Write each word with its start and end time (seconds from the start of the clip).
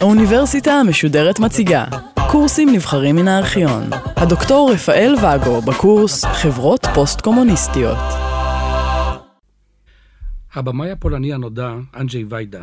האוניברסיטה 0.00 0.72
המשודרת 0.72 1.38
מציגה 1.38 1.84
קורסים 2.30 2.68
נבחרים 2.72 3.16
מן 3.16 3.28
הארכיון. 3.28 3.82
הדוקטור 4.16 4.70
רפאל 4.72 5.14
ואגו 5.22 5.60
בקורס 5.60 6.24
חברות 6.24 6.86
פוסט-קומוניסטיות. 6.94 7.98
הבמאי 10.54 10.90
הפולני 10.90 11.34
הנודע, 11.34 11.74
אנג'י 11.96 12.24
ויידה, 12.28 12.62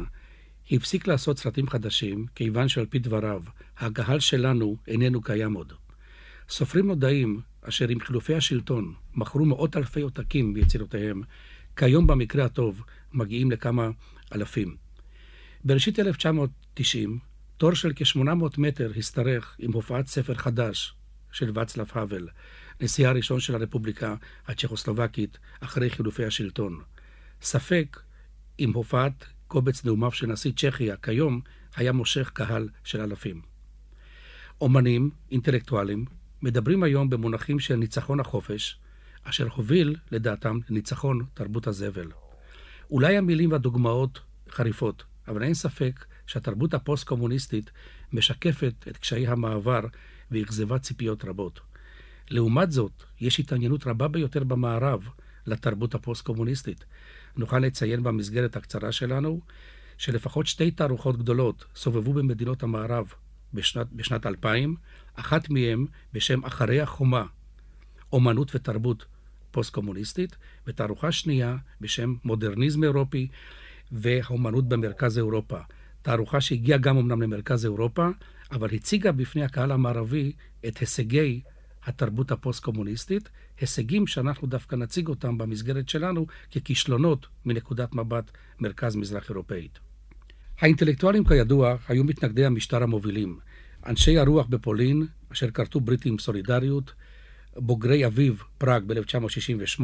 הפסיק 0.71 1.07
לעשות 1.07 1.37
סרטים 1.37 1.69
חדשים, 1.69 2.25
כיוון 2.35 2.67
שעל 2.67 2.85
פי 2.85 2.99
דבריו, 2.99 3.41
הקהל 3.79 4.19
שלנו 4.19 4.75
איננו 4.87 5.21
קיים 5.21 5.53
עוד. 5.53 5.73
סופרים 6.49 6.87
נודעים, 6.87 7.39
אשר 7.69 7.87
עם 7.89 7.99
חילופי 7.99 8.35
השלטון 8.35 8.93
מכרו 9.19 9.45
מאות 9.45 9.77
אלפי 9.77 10.01
עותקים 10.01 10.53
ביצירותיהם, 10.53 11.21
כיום 11.75 12.07
במקרה 12.07 12.45
הטוב 12.45 12.83
מגיעים 13.13 13.51
לכמה 13.51 13.89
אלפים. 14.35 14.75
בראשית 15.63 15.99
1990, 15.99 17.19
תור 17.57 17.73
של 17.73 17.93
כ-800 17.95 18.57
מטר 18.57 18.91
השתרך 18.97 19.55
עם 19.59 19.73
הופעת 19.73 20.07
ספר 20.07 20.33
חדש 20.33 20.93
של 21.31 21.51
ואצלב 21.53 21.91
האוול, 21.93 22.27
נשיאה 22.81 23.09
הראשון 23.09 23.39
של 23.39 23.55
הרפובליקה 23.55 24.15
הצ'כוסלובקית 24.47 25.37
אחרי 25.59 25.89
חילופי 25.89 26.25
השלטון. 26.25 26.81
ספק 27.41 27.99
אם 28.59 28.73
הופעת 28.73 29.25
קובץ 29.47 29.85
נאומיו 29.85 30.11
של 30.11 30.27
נשיא 30.27 30.51
צ'כיה 30.55 30.95
כיום 30.97 31.41
היה 31.75 31.91
מושך 31.91 32.31
קהל 32.33 32.69
של 32.83 33.01
אלפים. 33.01 33.41
אומנים, 34.61 35.09
אינטלקטואלים, 35.31 36.05
מדברים 36.41 36.83
היום 36.83 37.09
במונחים 37.09 37.59
של 37.59 37.75
ניצחון 37.75 38.19
החופש, 38.19 38.79
אשר 39.23 39.47
הוביל, 39.55 39.95
לדעתם, 40.11 40.59
לניצחון 40.69 41.25
תרבות 41.33 41.67
הזבל. 41.67 42.11
אולי 42.91 43.17
המילים 43.17 43.51
והדוגמאות 43.51 44.19
חריפות, 44.49 45.03
אבל 45.27 45.43
אין 45.43 45.53
ספק 45.53 46.05
שהתרבות 46.27 46.73
הפוסט-קומוניסטית 46.73 47.71
משקפת 48.13 48.73
את 48.87 48.97
קשיי 48.97 49.27
המעבר 49.27 49.81
ואכזבה 50.31 50.79
ציפיות 50.79 51.25
רבות. 51.25 51.59
לעומת 52.29 52.71
זאת, 52.71 53.03
יש 53.21 53.39
התעניינות 53.39 53.87
רבה 53.87 54.07
ביותר 54.07 54.43
במערב 54.43 55.09
לתרבות 55.45 55.95
הפוסט-קומוניסטית. 55.95 56.85
נוכל 57.37 57.59
לציין 57.59 58.03
במסגרת 58.03 58.55
הקצרה 58.55 58.91
שלנו 58.91 59.41
שלפחות 59.97 60.47
שתי 60.47 60.71
תערוכות 60.71 61.17
גדולות 61.17 61.65
סובבו 61.75 62.13
במדינות 62.13 62.63
המערב 62.63 63.13
בשנת, 63.53 63.87
בשנת 63.93 64.25
2000, 64.25 64.75
אחת 65.15 65.49
מהן 65.49 65.85
בשם 66.13 66.45
אחרי 66.45 66.81
החומה, 66.81 67.25
אומנות 68.13 68.55
ותרבות 68.55 69.05
פוסט-קומוניסטית, 69.51 70.37
ותערוכה 70.67 71.11
שנייה 71.11 71.57
בשם 71.81 72.15
מודרניזם 72.23 72.83
אירופי 72.83 73.27
והאומנות 73.91 74.69
במרכז 74.69 75.17
אירופה. 75.17 75.59
תערוכה 76.01 76.41
שהגיעה 76.41 76.79
גם 76.79 76.97
אמנם 76.97 77.21
למרכז 77.21 77.65
אירופה, 77.65 78.07
אבל 78.51 78.69
הציגה 78.73 79.11
בפני 79.11 79.43
הקהל 79.43 79.71
המערבי 79.71 80.31
את 80.67 80.77
הישגי 80.77 81.41
התרבות 81.83 82.31
הפוסט-קומוניסטית, 82.31 83.29
הישגים 83.59 84.07
שאנחנו 84.07 84.47
דווקא 84.47 84.75
נציג 84.75 85.07
אותם 85.07 85.37
במסגרת 85.37 85.89
שלנו 85.89 86.27
ככישלונות 86.51 87.27
מנקודת 87.45 87.93
מבט 87.93 88.31
מרכז-מזרח 88.59 89.29
אירופאית. 89.29 89.79
האינטלקטואלים 90.59 91.23
כידוע 91.23 91.75
היו 91.87 92.03
מתנגדי 92.03 92.45
המשטר 92.45 92.83
המובילים. 92.83 93.39
אנשי 93.85 94.17
הרוח 94.17 94.47
בפולין, 94.47 95.07
אשר 95.31 95.51
כרתו 95.51 95.79
ברית 95.79 96.05
עם 96.05 96.19
סולידריות, 96.19 96.93
בוגרי 97.57 98.05
אביב 98.05 98.43
פראג 98.57 98.83
ב-1968, 98.87 99.83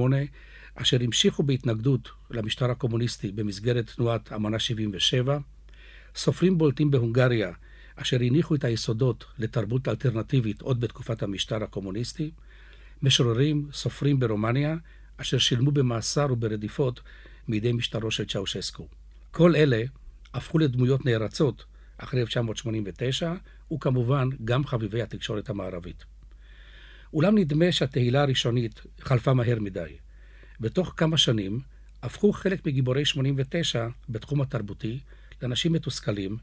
אשר 0.75 0.97
המשיכו 1.03 1.43
בהתנגדות 1.43 2.09
למשטר 2.31 2.71
הקומוניסטי 2.71 3.31
במסגרת 3.31 3.91
תנועת 3.95 4.33
אמנה 4.33 4.59
77, 4.59 5.37
סופרים 6.15 6.57
בולטים 6.57 6.91
בהונגריה, 6.91 7.51
אשר 7.95 8.17
הניחו 8.21 8.55
את 8.55 8.63
היסודות 8.63 9.25
לתרבות 9.39 9.87
אלטרנטיבית 9.87 10.61
עוד 10.61 10.81
בתקופת 10.81 11.23
המשטר 11.23 11.63
הקומוניסטי, 11.63 12.31
משוררים, 13.01 13.67
סופרים 13.73 14.19
ברומניה, 14.19 14.75
אשר 15.17 15.37
שילמו 15.37 15.71
במאסר 15.71 16.27
וברדיפות 16.31 17.01
מידי 17.47 17.71
משטרו 17.71 18.11
של 18.11 18.25
צ'אושסקו. 18.25 18.87
כל 19.31 19.55
אלה 19.55 19.83
הפכו 20.33 20.59
לדמויות 20.59 21.05
נערצות 21.05 21.65
אחרי 21.97 22.21
1989, 22.21 23.33
וכמובן 23.73 24.29
גם 24.45 24.65
חביבי 24.65 25.01
התקשורת 25.01 25.49
המערבית. 25.49 26.14
אולם 27.15 27.37
נדמה 27.37 27.71
שהתהילה 27.71 28.21
הראשונית 28.21 28.81
חלפה 28.99 29.33
מהר 29.33 29.59
מדי. 29.59 29.97
בתוך 30.59 30.93
כמה 30.97 31.17
שנים 31.17 31.59
הפכו 32.03 32.33
חלק 32.33 32.65
מגיבורי 32.65 33.05
89 33.05 33.87
בתחום 34.09 34.41
התרבותי 34.41 34.99
לאנשים 35.41 35.73
מתוסכלים, 35.73 36.37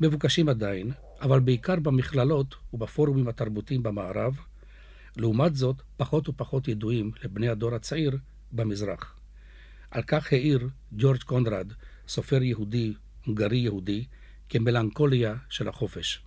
מבוקשים 0.00 0.48
עדיין, 0.48 0.90
אבל 1.20 1.40
בעיקר 1.40 1.76
במכללות 1.76 2.54
ובפורומים 2.72 3.28
התרבותיים 3.28 3.82
במערב, 3.82 4.38
לעומת 5.16 5.56
זאת 5.56 5.76
פחות 5.96 6.28
ופחות 6.28 6.68
ידועים 6.68 7.10
לבני 7.24 7.48
הדור 7.48 7.74
הצעיר 7.74 8.18
במזרח. 8.52 9.16
על 9.90 10.02
כך 10.02 10.32
העיר 10.32 10.68
ג'ורג' 10.92 11.22
קונרד, 11.22 11.72
סופר 12.08 12.42
יהודי, 12.42 12.94
הונגרי 13.26 13.58
יהודי, 13.58 14.04
כמלנכוליה 14.48 15.34
של 15.48 15.68
החופש. 15.68 16.22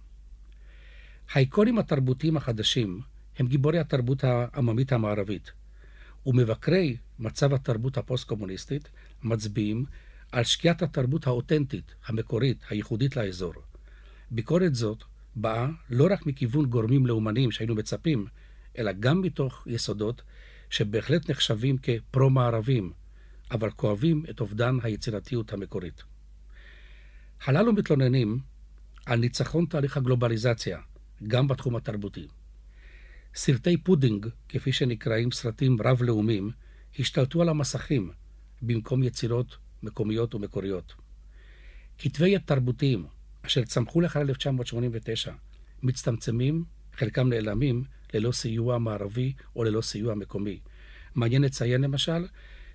האיקונים 1.33 1.79
התרבותיים 1.79 2.37
החדשים 2.37 3.01
הם 3.39 3.47
גיבורי 3.47 3.79
התרבות 3.79 4.23
העממית 4.23 4.91
המערבית, 4.91 5.51
ומבקרי 6.25 6.97
מצב 7.19 7.53
התרבות 7.53 7.97
הפוסט-קומוניסטית 7.97 8.89
מצביעים 9.23 9.85
על 10.31 10.43
שקיעת 10.43 10.81
התרבות 10.81 11.27
האותנטית, 11.27 11.95
המקורית, 12.05 12.63
הייחודית 12.69 13.15
לאזור. 13.15 13.53
ביקורת 14.31 14.75
זאת 14.75 15.03
באה 15.35 15.67
לא 15.89 16.07
רק 16.11 16.25
מכיוון 16.25 16.65
גורמים 16.65 17.05
לאומניים 17.05 17.51
שהיינו 17.51 17.75
מצפים, 17.75 18.25
אלא 18.77 18.91
גם 18.91 19.21
מתוך 19.21 19.67
יסודות 19.67 20.21
שבהחלט 20.69 21.29
נחשבים 21.29 21.77
כפרו-מערבים, 21.77 22.91
אבל 23.51 23.71
כואבים 23.71 24.23
את 24.29 24.39
אובדן 24.39 24.77
היצירתיות 24.83 25.53
המקורית. 25.53 26.03
הללו 27.45 27.73
מתלוננים 27.73 28.39
על 29.05 29.19
ניצחון 29.19 29.65
תהליך 29.65 29.97
הגלובליזציה, 29.97 30.79
גם 31.27 31.47
בתחום 31.47 31.75
התרבותי. 31.75 32.27
סרטי 33.35 33.77
פודינג, 33.77 34.27
כפי 34.49 34.71
שנקראים 34.71 35.31
סרטים 35.31 35.77
רב-לאומיים, 35.81 36.51
השתלטו 36.99 37.41
על 37.41 37.49
המסכים 37.49 38.11
במקום 38.61 39.03
יצירות 39.03 39.57
מקומיות 39.83 40.35
ומקוריות. 40.35 40.93
כתבי 41.97 42.29
יד 42.29 42.41
תרבותיים, 42.45 43.05
אשר 43.45 43.63
צמחו 43.63 44.01
לאחר 44.01 44.21
1989, 44.21 45.33
מצטמצמים, 45.83 46.63
חלקם 46.93 47.29
נעלמים, 47.29 47.83
ללא 48.13 48.31
סיוע 48.31 48.77
מערבי 48.77 49.33
או 49.55 49.63
ללא 49.63 49.81
סיוע 49.81 50.15
מקומי. 50.15 50.59
מעניין 51.15 51.41
לציין 51.41 51.81
למשל, 51.81 52.27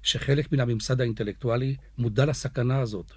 שחלק 0.03 0.53
מן 0.53 0.61
הממסד 0.61 1.01
האינטלקטואלי 1.01 1.77
מודע 1.99 2.27
לסכנה 2.27 2.81
הזאת, 2.81 3.13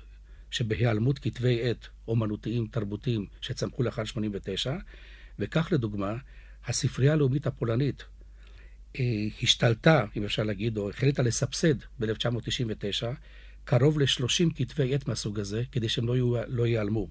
שבהיעלמות 0.52 1.20
כתבי 1.20 1.70
עת 1.70 1.88
אומנותיים 2.08 2.68
תרבותיים 2.68 3.26
שצמחו 3.42 3.84
לאחר 3.84 4.04
89, 4.04 4.76
וכך 5.40 5.70
לדוגמה, 5.72 6.16
הספרייה 6.68 7.14
הלאומית 7.14 7.48
הפולנית 7.48 8.04
אה, 9.00 9.04
השתלטה, 9.44 10.06
אם 10.18 10.24
אפשר 10.24 10.44
להגיד, 10.44 10.78
או 10.78 10.90
החליטה 10.90 11.22
לסבסד 11.22 11.76
ב-1999 12.00 13.06
קרוב 13.64 14.00
ל-30 14.00 14.54
כתבי 14.56 14.96
עת 14.96 15.08
מהסוג 15.08 15.40
הזה, 15.40 15.64
כדי 15.72 15.90
שהם 15.90 16.08
לא, 16.08 16.38
לא 16.48 16.68
ייעלמו. 16.68 17.08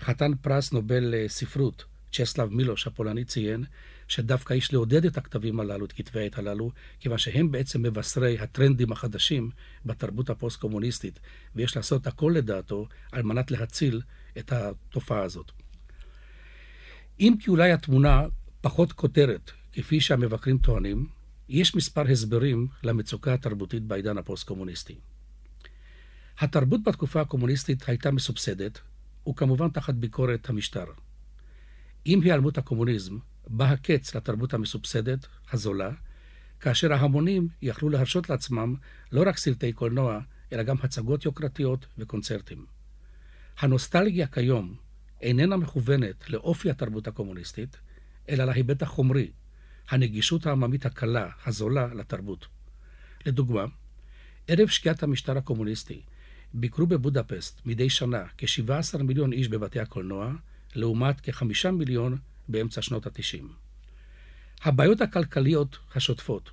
חתן 0.00 0.34
פרס 0.34 0.72
נובל 0.72 1.04
לספרות, 1.16 1.84
צ'סלב 2.12 2.48
מילוש 2.48 2.86
הפולני 2.86 3.24
ציין 3.24 3.64
שדווקא 4.08 4.54
יש 4.54 4.72
לעודד 4.72 5.04
את 5.04 5.16
הכתבים 5.16 5.60
הללו, 5.60 5.84
את 5.84 5.92
כתבי 5.92 6.20
העת 6.20 6.38
הללו, 6.38 6.70
כיוון 7.00 7.18
שהם 7.18 7.50
בעצם 7.50 7.82
מבשרי 7.82 8.38
הטרנדים 8.38 8.92
החדשים 8.92 9.50
בתרבות 9.86 10.30
הפוסט-קומוניסטית, 10.30 11.20
ויש 11.54 11.76
לעשות 11.76 12.06
הכל 12.06 12.32
לדעתו 12.34 12.88
על 13.12 13.22
מנת 13.22 13.50
להציל 13.50 14.00
את 14.38 14.52
התופעה 14.52 15.22
הזאת. 15.22 15.52
אם 17.20 17.34
כי 17.40 17.50
אולי 17.50 17.72
התמונה 17.72 18.26
פחות 18.60 18.92
קודרת, 18.92 19.50
כפי 19.72 20.00
שהמבקרים 20.00 20.58
טוענים, 20.58 21.06
יש 21.48 21.74
מספר 21.74 22.10
הסברים 22.10 22.68
למצוקה 22.82 23.34
התרבותית 23.34 23.82
בעידן 23.82 24.18
הפוסט-קומוניסטי. 24.18 24.94
התרבות 26.38 26.82
בתקופה 26.82 27.20
הקומוניסטית 27.20 27.88
הייתה 27.88 28.10
מסובסדת, 28.10 28.80
וכמובן 29.28 29.68
תחת 29.68 29.94
ביקורת 29.94 30.48
המשטר. 30.48 30.84
עם 32.04 32.20
היעלמות 32.20 32.58
הקומוניזם, 32.58 33.18
בא 33.46 33.64
הקץ 33.64 34.14
לתרבות 34.14 34.54
המסובסדת, 34.54 35.26
הזולה, 35.52 35.90
כאשר 36.60 36.92
ההמונים 36.92 37.48
יכלו 37.62 37.88
להרשות 37.88 38.30
לעצמם 38.30 38.74
לא 39.12 39.22
רק 39.26 39.36
סרטי 39.36 39.72
קולנוע, 39.72 40.20
אלא 40.52 40.62
גם 40.62 40.76
הצגות 40.82 41.24
יוקרתיות 41.24 41.86
וקונצרטים. 41.98 42.66
הנוסטלגיה 43.58 44.26
כיום 44.26 44.74
איננה 45.20 45.56
מכוונת 45.56 46.30
לאופי 46.30 46.70
התרבות 46.70 47.08
הקומוניסטית, 47.08 47.76
אלא 48.28 48.44
להיבט 48.44 48.82
החומרי, 48.82 49.30
הנגישות 49.88 50.46
העממית 50.46 50.86
הקלה, 50.86 51.28
הזולה, 51.46 51.86
לתרבות. 51.94 52.46
לדוגמה, 53.26 53.64
ערב 54.48 54.68
שקיעת 54.68 55.02
המשטר 55.02 55.38
הקומוניסטי, 55.38 56.02
ביקרו 56.54 56.86
בבודפסט 56.86 57.60
מדי 57.66 57.90
שנה 57.90 58.24
כ-17 58.38 59.02
מיליון 59.02 59.32
איש 59.32 59.48
בבתי 59.48 59.80
הקולנוע, 59.80 60.32
לעומת 60.74 61.20
כ-5 61.22 61.70
מיליון 61.70 62.18
באמצע 62.48 62.82
שנות 62.82 63.06
ה-90. 63.06 63.44
הבעיות 64.62 65.00
הכלכליות 65.00 65.78
השוטפות, 65.94 66.50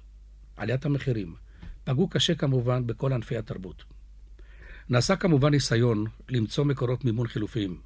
עליית 0.58 0.86
המחירים, 0.86 1.36
פגעו 1.84 2.10
קשה 2.10 2.36
כמובן 2.36 2.88
בכל 2.88 3.14
ענפי 3.14 3.38
התרבות. 3.38 3.84
נעשה 4.90 5.16
כמובן 5.16 5.52
ניסיון 5.52 6.06
למצוא 6.30 6.66
מקורות 6.66 7.06
מימון 7.06 7.28
חילופיים. 7.28 7.82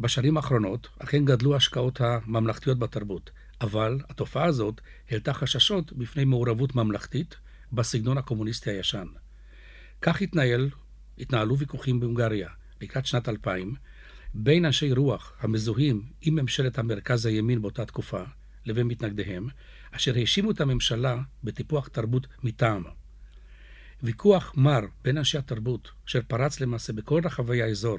בשנים 0.00 0.36
האחרונות 0.36 0.88
אכן 0.98 1.24
גדלו 1.24 1.54
ההשקעות 1.54 2.00
הממלכתיות 2.00 2.78
בתרבות, 2.78 3.30
אבל 3.60 3.98
התופעה 4.08 4.44
הזאת 4.44 4.80
העלתה 5.10 5.32
חששות 5.32 5.92
בפני 5.92 6.24
מעורבות 6.24 6.74
ממלכתית 6.74 7.36
בסגנון 7.72 8.18
הקומוניסטי 8.18 8.70
הישן. 8.70 9.06
כך 10.02 10.22
התנהל, 10.22 10.70
התנהלו 11.18 11.58
ויכוחים 11.58 12.00
בהונגריה 12.00 12.48
לקראת 12.80 13.06
שנת 13.06 13.28
2000 13.28 13.74
בין 14.34 14.64
אנשי 14.64 14.92
רוח 14.92 15.32
המזוהים 15.40 16.02
עם 16.20 16.34
ממשלת 16.34 16.78
המרכז 16.78 17.26
הימין 17.26 17.62
באותה 17.62 17.84
תקופה 17.84 18.22
לבין 18.66 18.86
מתנגדיהם, 18.86 19.48
אשר 19.90 20.14
האשימו 20.16 20.50
את 20.50 20.60
הממשלה 20.60 21.18
בטיפוח 21.44 21.88
תרבות 21.88 22.26
מטעם. 22.42 22.84
ויכוח 24.02 24.52
מר 24.56 24.80
בין 25.04 25.18
אנשי 25.18 25.38
התרבות, 25.38 25.90
אשר 26.06 26.20
פרץ 26.28 26.60
למעשה 26.60 26.92
בכל 26.92 27.20
רחבי 27.24 27.62
האזור, 27.62 27.98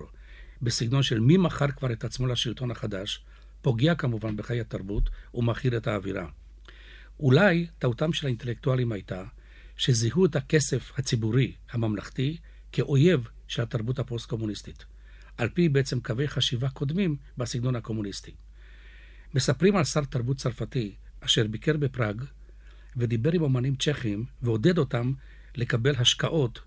בסגנון 0.62 1.04
של 1.04 1.20
מי 1.20 1.38
מכר 1.38 1.72
כבר 1.72 1.92
את 1.92 2.04
עצמו 2.04 2.28
לשלטון 2.28 2.72
החדש, 2.72 3.24
פוגע 3.62 3.96
כמובן 3.96 4.38
בחיי 4.38 4.62
התרבות 4.62 5.10
ומכיר 5.34 5.78
את 5.78 5.88
האווירה. 5.88 6.28
אולי 7.20 7.68
טעותם 7.80 8.14
של 8.14 8.28
האינטלקטואלים 8.28 8.92
הייתה 8.92 9.24
שזיהו 9.78 10.26
את 10.26 10.36
הכסף 10.36 10.92
הציבורי 10.98 11.56
הממלכתי 11.72 12.38
כאויב 12.72 13.28
של 13.48 13.62
התרבות 13.62 14.00
הפוסט-קומוניסטית, 14.00 14.86
על 15.38 15.50
פי 15.50 15.70
בעצם 15.70 16.00
קווי 16.00 16.28
חשיבה 16.28 16.70
קודמים 16.70 17.16
בסגנון 17.38 17.76
הקומוניסטי. 17.76 18.32
מספרים 19.34 19.76
על 19.76 19.84
שר 19.84 20.04
תרבות 20.04 20.38
צרפתי 20.38 20.96
אשר 21.20 21.48
ביקר 21.48 21.78
בפראג 21.78 22.24
ודיבר 22.98 23.32
עם 23.32 23.42
אומנים 23.42 23.76
צ'כים 23.76 24.26
ועודד 24.42 24.78
אותם 24.78 25.14
לקבל 25.56 25.96
השקעות 25.96 26.60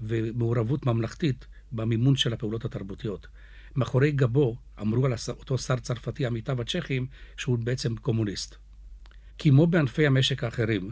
ומעורבות 0.00 0.86
ממלכתית 0.86 1.46
במימון 1.72 2.16
של 2.16 2.32
הפעולות 2.32 2.64
התרבותיות. 2.64 3.26
מאחורי 3.78 4.12
גבו 4.12 4.56
אמרו 4.80 5.06
על 5.06 5.12
אותו 5.28 5.58
שר 5.58 5.76
צרפתי, 5.76 6.26
עמיתיו 6.26 6.60
הצ'כים, 6.60 7.06
שהוא 7.36 7.58
בעצם 7.58 7.96
קומוניסט. 7.96 8.56
כמו 9.38 9.66
בענפי 9.66 10.06
המשק 10.06 10.44
האחרים, 10.44 10.90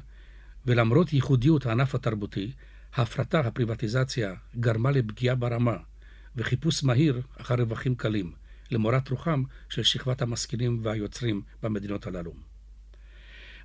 ולמרות 0.67 1.12
ייחודיות 1.12 1.67
הענף 1.67 1.94
התרבותי, 1.94 2.53
ההפרטה, 2.94 3.41
הפריבטיזציה, 3.41 4.35
גרמה 4.61 4.91
לפגיעה 4.91 5.35
ברמה 5.35 5.77
וחיפוש 6.37 6.85
מהיר 6.85 7.23
אחר 7.41 7.55
רווחים 7.55 7.94
קלים, 7.94 8.33
למורת 8.71 9.09
רוחם 9.09 9.43
של 9.69 9.82
שכבת 9.82 10.23
המשכילים 10.23 10.81
והיוצרים 10.82 11.43
במדינות 11.62 12.06
הללו. 12.06 12.32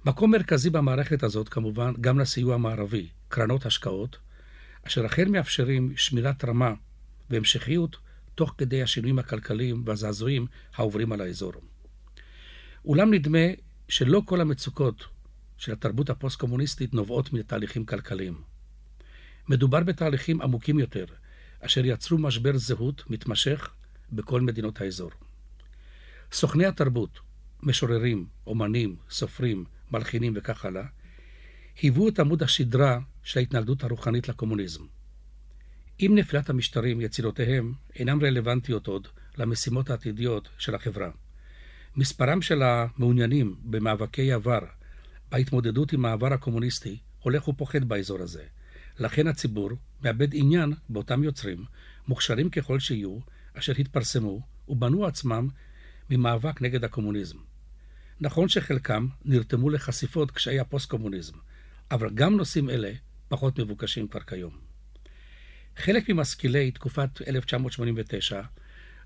מקום 0.06 0.32
מרכזי 0.32 0.70
במערכת 0.70 1.24
הזאת 1.24 1.50
כמובן 1.50 1.94
גם 2.02 2.20
לסיוע 2.20 2.56
המערבי, 2.56 3.10
קרנות 3.28 3.66
השקעות, 3.66 4.18
אשר 4.88 5.06
אכן 5.06 5.32
מאפשרים 5.32 5.94
שמירת 5.96 6.46
רמה 6.46 6.74
והמשכיות 7.30 7.98
תוך 8.36 8.56
כדי 8.58 8.82
השינויים 8.82 9.20
הכלכליים 9.20 9.84
והזעזועים 9.86 10.46
העוברים 10.76 11.12
על 11.12 11.22
האזור. 11.22 11.54
אולם 12.86 13.14
נדמה 13.14 13.48
שלא 13.90 14.22
כל 14.26 14.42
המצוקות 14.42 15.08
של 15.58 15.72
התרבות 15.72 16.10
הפוסט-קומוניסטית 16.10 16.94
נובעות 16.94 17.34
מתהליכים 17.34 17.86
כלכליים. 17.86 18.42
מדובר 19.50 19.80
בתהליכים 19.84 20.42
עמוקים 20.42 20.80
יותר, 20.80 21.06
אשר 21.60 21.86
יצרו 21.86 22.18
משבר 22.18 22.58
זהות 22.58 23.04
מתמשך 23.10 23.70
בכל 24.12 24.42
מדינות 24.42 24.82
האזור. 24.82 25.12
סוכני 26.32 26.66
התרבות, 26.66 27.20
משוררים, 27.64 28.28
אומנים, 28.48 28.96
סופרים, 29.10 29.66
מלחינים 29.92 30.34
וכך 30.36 30.66
הלאה, 30.66 30.86
היוו 31.82 32.10
את 32.10 32.20
עמוד 32.20 32.44
השדרה 32.44 33.00
של 33.24 33.40
ההתנגדות 33.40 33.84
הרוחנית 33.84 34.30
לקומוניזם. 34.30 34.84
עם 36.04 36.16
נפילת 36.16 36.50
המשטרים, 36.50 37.02
יצירותיהם 37.02 37.74
אינן 37.96 38.22
רלוונטיות 38.22 38.88
עוד 38.88 39.08
למשימות 39.38 39.90
העתידיות 39.90 40.50
של 40.58 40.76
החברה. 40.76 41.10
מספרם 41.96 42.42
של 42.42 42.62
המעוניינים 42.64 43.56
במאבקי 43.64 44.32
עבר, 44.32 44.60
בהתמודדות 45.32 45.94
עם 45.94 46.06
העבר 46.06 46.34
הקומוניסטי, 46.34 46.98
הולך 47.20 47.48
ופוחת 47.48 47.82
באזור 47.82 48.22
הזה. 48.22 48.44
לכן 49.00 49.28
הציבור 49.28 49.70
מאבד 50.04 50.28
עניין 50.34 50.74
באותם 50.90 51.24
יוצרים, 51.24 51.66
מוכשרים 52.08 52.50
ככל 52.50 52.80
שיהיו, 52.80 53.18
אשר 53.54 53.74
התפרסמו 53.80 54.42
ובנו 54.68 55.06
עצמם 55.06 55.48
ממאבק 56.10 56.62
נגד 56.62 56.84
הקומוניזם. 56.84 57.38
נכון 58.20 58.50
שחלקם 58.50 59.08
נרתמו 59.26 59.70
לחשיפות 59.70 60.32
קשיי 60.32 60.60
הפוסט-קומוניזם, 60.60 61.38
אבל 61.92 62.10
גם 62.14 62.38
נושאים 62.38 62.70
אלה 62.70 62.92
פחות 63.28 63.60
מבוקשים 63.60 64.08
כבר 64.08 64.20
כיום. 64.20 64.71
חלק 65.82 66.10
ממשכילי 66.10 66.72
תקופת 66.72 67.10
1989 67.28 68.42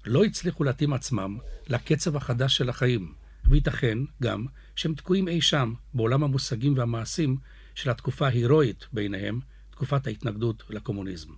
לא 0.05 0.23
הצליחו 0.23 0.63
להתאים 0.63 0.93
עצמם 0.93 1.37
לקצב 1.67 2.15
החדש 2.15 2.57
של 2.57 2.69
החיים, 2.69 3.13
וייתכן 3.45 3.97
גם 4.21 4.45
שהם 4.75 4.95
תקועים 4.95 5.27
אי 5.27 5.41
שם 5.41 5.73
בעולם 5.93 6.23
המושגים 6.23 6.77
והמעשים 6.77 7.37
של 7.75 7.89
התקופה 7.89 8.27
ההירואית 8.27 8.85
ביניהם, 8.93 9.39
תקופת 9.69 10.07
ההתנגדות 10.07 10.63
לקומוניזם. 10.69 11.29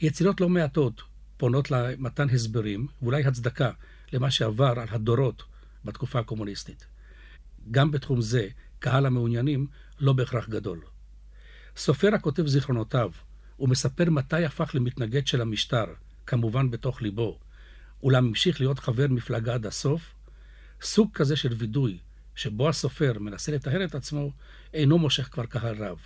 יצירות 0.00 0.40
לא 0.40 0.48
מעטות 0.48 1.02
פונות 1.36 1.70
למתן 1.70 2.30
הסברים 2.30 2.86
ואולי 3.02 3.24
הצדקה 3.24 3.70
למה 4.12 4.30
שעבר 4.30 4.74
על 4.80 4.88
הדורות 4.90 5.42
בתקופה 5.84 6.18
הקומוניסטית. 6.18 6.86
גם 7.70 7.90
בתחום 7.90 8.20
זה, 8.20 8.48
קהל 8.78 9.06
המעוניינים 9.06 9.66
לא 10.00 10.12
בהכרח 10.12 10.48
גדול. 10.48 10.80
סופר 11.76 12.14
הכותב 12.14 12.46
זיכרונותיו 12.46 13.10
ומספר 13.60 14.10
מתי 14.10 14.44
הפך 14.44 14.70
למתנגד 14.74 15.26
של 15.26 15.40
המשטר, 15.40 15.84
כמובן 16.26 16.70
בתוך 16.70 17.02
ליבו, 17.02 17.38
אולם 18.02 18.26
המשיך 18.26 18.60
להיות 18.60 18.78
חבר 18.78 19.06
מפלגה 19.08 19.54
עד 19.54 19.66
הסוף, 19.66 20.14
סוג 20.82 21.10
כזה 21.14 21.36
של 21.36 21.52
וידוי, 21.52 21.98
שבו 22.34 22.68
הסופר 22.68 23.18
מנסה 23.18 23.52
לטהר 23.52 23.84
את 23.84 23.94
עצמו, 23.94 24.32
אינו 24.74 24.98
מושך 24.98 25.28
כבר 25.32 25.46
קהל 25.46 25.84
רב. 25.84 25.98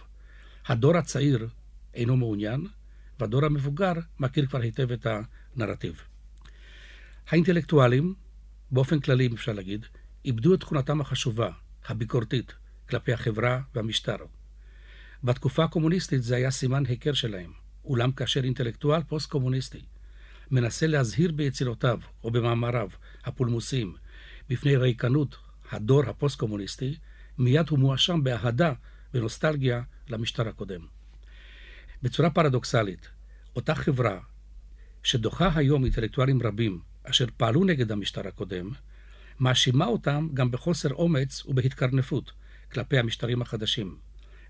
הדור 0.67 0.97
הצעיר 0.97 1.49
אינו 1.95 2.17
מעוניין, 2.17 2.67
והדור 3.21 3.45
המבוגר 3.45 3.93
מכיר 4.19 4.47
כבר 4.47 4.61
היטב 4.61 4.93
את 4.93 5.07
הנרטיב. 5.57 6.03
האינטלקטואלים, 7.29 8.15
באופן 8.71 9.01
כללי 9.01 9.29
אפשר 9.35 9.53
להגיד, 9.53 9.87
איבדו 10.25 10.55
את 10.55 10.61
תכונתם 10.61 11.01
החשובה, 11.01 11.51
הביקורתית, 11.87 12.55
כלפי 12.89 13.13
החברה 13.13 13.61
והמשטר. 13.75 14.17
בתקופה 15.25 15.65
הקומוניסטית 15.65 16.23
זה 16.23 16.37
היה 16.37 16.51
סימן 16.51 16.87
היכר 16.87 17.13
שלהם, 17.13 17.53
אולם 17.85 18.13
כאשר 18.13 18.45
אינטלקטואל 18.45 19.03
פוסט-קומוניסטי 19.03 19.81
מנסה 20.51 20.87
להזהיר 20.87 21.33
ביצירותיו 21.33 21.99
או 22.25 22.31
במאמריו 22.31 22.89
הפולמוסיים 23.25 23.95
בפני 24.49 24.77
ריקנות 24.77 25.37
הדור 25.71 26.03
הפוסט-קומוניסטי, 26.07 26.97
מיד 27.39 27.69
הוא 27.69 27.79
מואשם 27.79 28.25
באהדה 28.25 28.73
ונוסטלגיה 29.15 29.83
למשטר 30.09 30.49
הקודם. 30.49 30.87
בצורה 32.03 32.31
פרדוקסלית, 32.31 33.09
אותה 33.57 33.75
חברה 33.75 34.19
שדוחה 35.03 35.51
היום 35.55 35.85
אינטלקטואלים 35.85 36.43
רבים 36.43 36.81
אשר 37.05 37.27
פעלו 37.37 37.65
נגד 37.65 37.93
המשטר 37.93 38.29
הקודם, 38.29 38.71
מאשימה 39.41 39.87
אותם 39.87 40.29
גם 40.35 40.51
בחוסר 40.51 40.95
אומץ 40.95 41.47
ובהתקרנפות 41.47 42.33
כלפי 42.73 42.99
המשטרים 42.99 43.43
החדשים, 43.43 43.97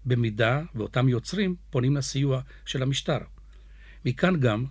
במידה 0.06 0.62
ואותם 0.75 1.09
יוצרים 1.09 1.56
פונים 1.71 1.97
לסיוע 1.97 2.40
של 2.66 2.82
המשטר. 2.82 3.18
מכאן 4.04 4.40
גם 4.40 4.64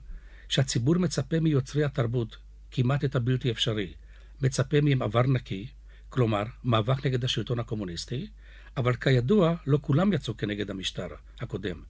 שהציבור 0.50 0.98
מצפה 0.98 1.40
מיוצרי 1.40 1.84
התרבות 1.84 2.38
כמעט 2.72 3.06
את 3.06 3.16
הבלתי 3.16 3.52
אפשרי, 3.52 3.94
מצפה 4.42 4.82
מהם 4.82 5.02
עבר 5.02 5.22
נקי, 5.22 5.68
כלומר, 6.10 6.44
מאבק 6.64 7.06
נגד 7.06 7.24
השלטון 7.24 7.60
הקומוניסטי, 7.60 8.28
אבל 8.78 8.96
כידוע, 8.96 9.56
לא 9.68 9.80
כולם 9.82 10.14
יצאו 10.14 10.38
כנגד 10.38 10.70
המשטר 10.70 11.08
הקודם, 11.40 11.84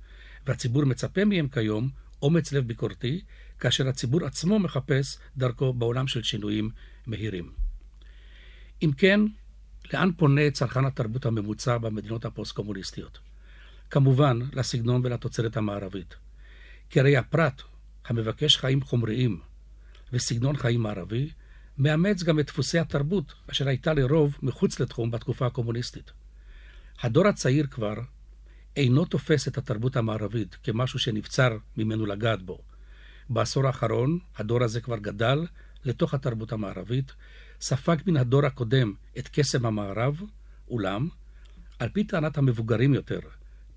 והציבור 0.45 0.85
מצפה 0.85 1.25
מהם 1.25 1.47
כיום 1.47 1.89
אומץ 2.21 2.51
לב 2.51 2.67
ביקורתי, 2.67 3.21
כאשר 3.59 3.87
הציבור 3.87 4.25
עצמו 4.25 4.59
מחפש 4.59 5.17
דרכו 5.37 5.73
בעולם 5.73 6.07
של 6.07 6.23
שינויים 6.23 6.69
מהירים. 7.07 7.51
אם 8.81 8.91
כן, 8.97 9.19
לאן 9.93 10.09
פונה 10.17 10.51
צרכן 10.51 10.85
התרבות 10.85 11.25
הממוצע 11.25 11.77
במדינות 11.77 12.25
הפוסט-קומוניסטיות? 12.25 13.30
כמובן, 13.91 14.39
לסגנון 14.53 15.01
ולתוצרת 15.03 15.57
המערבית. 15.57 16.15
כי 16.89 16.99
הרי 16.99 17.17
הפרט 17.17 17.61
המבקש 18.05 18.57
חיים 18.57 18.81
חומריים 18.81 19.39
וסגנון 20.13 20.57
חיים 20.57 20.81
מערבי, 20.81 21.29
מאמץ 21.77 22.23
גם 22.23 22.39
את 22.39 22.45
דפוסי 22.45 22.79
התרבות 22.79 23.33
אשר 23.51 23.67
הייתה 23.67 23.93
לרוב 23.93 24.37
מחוץ 24.41 24.79
לתחום 24.79 25.11
בתקופה 25.11 25.45
הקומוניסטית. 25.45 26.11
הדור 27.01 27.27
הצעיר 27.27 27.67
כבר 27.67 27.93
אינו 28.75 29.05
תופס 29.05 29.47
את 29.47 29.57
התרבות 29.57 29.95
המערבית 29.95 30.57
כמשהו 30.63 30.99
שנבצר 30.99 31.57
ממנו 31.77 32.05
לגעת 32.05 32.41
בו. 32.43 32.59
בעשור 33.29 33.67
האחרון, 33.67 34.19
הדור 34.37 34.63
הזה 34.63 34.81
כבר 34.81 34.97
גדל 34.97 35.47
לתוך 35.85 36.13
התרבות 36.13 36.51
המערבית, 36.51 37.11
ספג 37.61 37.97
מן 38.05 38.17
הדור 38.17 38.45
הקודם 38.45 38.93
את 39.17 39.29
קסם 39.31 39.65
המערב, 39.65 40.21
אולם, 40.69 41.09
על 41.79 41.89
פי 41.89 42.03
טענת 42.03 42.37
המבוגרים 42.37 42.93
יותר, 42.93 43.19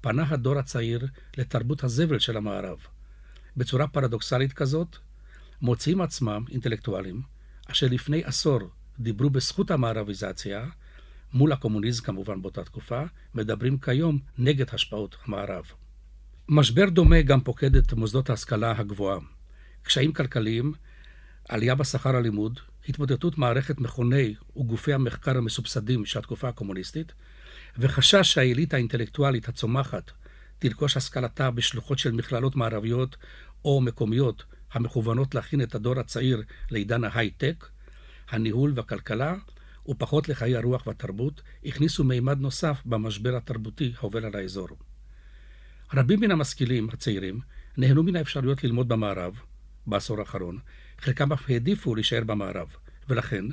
פנה 0.05 0.25
הדור 0.29 0.59
הצעיר 0.59 1.07
לתרבות 1.37 1.85
הזבל 1.85 2.19
של 2.19 2.37
המערב. 2.37 2.79
בצורה 3.57 3.87
פרדוקסלית 3.87 4.53
כזאת, 4.53 4.97
מוצאים 5.63 6.01
עצמם 6.01 6.45
אינטלקטואלים, 6.51 7.23
אשר 7.67 7.87
לפני 7.91 8.25
עשור 8.25 8.61
דיברו 8.99 9.31
בזכות 9.31 9.71
המערביזציה, 9.71 10.67
מול 11.33 11.53
הקומוניזם 11.53 12.03
כמובן 12.03 12.43
באותה 12.43 12.65
תקופה, 12.65 13.03
מדברים 13.35 13.79
כיום 13.79 14.19
נגד 14.39 14.75
השפעות 14.75 15.17
המערב. 15.25 15.65
משבר 16.49 16.89
דומה 16.89 17.23
גם 17.23 17.41
פוקד 17.41 17.77
את 17.77 17.93
מוסדות 17.93 18.31
ההשכלה 18.31 18.75
הגבוהה. 18.79 19.19
קשיים 19.83 20.13
כלכליים, 20.13 20.73
עלייה 21.49 21.75
בשכר 21.75 22.17
הלימוד, 22.17 22.61
התמודדות 22.89 23.39
מערכת 23.39 23.81
מכוני 23.81 24.35
וגופי 24.57 24.93
המחקר 24.93 25.39
המסובסדים 25.39 26.05
של 26.05 26.19
התקופה 26.19 26.49
הקומוניסטית, 26.49 27.13
וחשש 27.79 28.33
שהאליטה 28.33 28.77
האינטלקטואלית 28.77 29.49
הצומחת 29.49 30.11
תרכוש 30.59 30.97
השכלתה 30.97 31.51
בשלוחות 31.51 31.99
של 31.99 32.13
מכללות 32.13 32.57
מערביות 32.57 33.17
או 33.65 33.81
מקומיות 33.81 34.45
המכוונות 34.73 35.35
להכין 35.35 35.63
את 35.63 35.75
הדור 35.75 36.01
הצעיר 36.01 36.43
לעידן 36.71 37.05
ההייטק, 37.05 37.69
הניהול 38.29 38.73
והכלכלה, 38.77 39.35
ופחות 39.89 40.29
לחיי 40.29 40.57
הרוח 40.57 40.87
והתרבות, 40.87 41.43
הכניסו 41.65 42.05
מימד 42.05 42.41
נוסף 42.41 42.83
במשבר 42.87 43.37
התרבותי 43.37 43.93
העובר 43.99 44.27
על 44.27 44.37
האזור. 44.37 44.69
רבים 45.95 46.21
מן 46.21 46.31
המשכילים 46.31 46.89
הצעירים 46.93 47.41
נהנו 47.77 48.03
מן 48.03 48.17
האפשרויות 48.17 48.65
ללמוד 48.65 48.89
במערב 48.89 49.41
בעשור 49.87 50.21
האחרון, 50.21 50.59
חלקם 50.99 51.33
אף 51.33 51.51
העדיפו 51.51 51.95
להישאר 51.95 52.25
במערב, 52.25 52.77
ולכן 53.09 53.45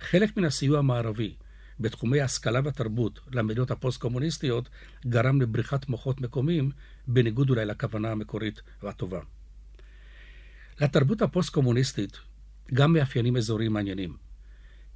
חלק 0.00 0.36
מן 0.36 0.44
הסיוע 0.44 0.78
המערבי 0.78 1.34
בתחומי 1.80 2.20
ההשכלה 2.20 2.60
והתרבות 2.64 3.20
למדינות 3.32 3.70
הפוסט-קומוניסטיות 3.70 4.68
גרם 5.06 5.40
לבריחת 5.40 5.88
מוחות 5.88 6.20
מקומיים, 6.20 6.70
בניגוד 7.06 7.50
אולי 7.50 7.64
לכוונה 7.64 8.10
המקורית 8.12 8.62
והטובה. 8.82 9.20
לתרבות 10.80 11.22
הפוסט-קומוניסטית 11.22 12.18
גם 12.74 12.92
מאפיינים 12.92 13.36
אזוריים 13.36 13.72
מעניינים. 13.72 14.16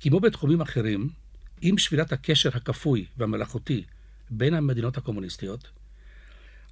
כמו 0.01 0.21
בתחומים 0.21 0.61
אחרים, 0.61 1.09
עם 1.61 1.79
שבירת 1.79 2.13
הקשר 2.13 2.51
הכפוי 2.55 3.07
והמלאכותי 3.17 3.85
בין 4.31 4.55
המדינות 4.55 4.97
הקומוניסטיות, 4.97 5.71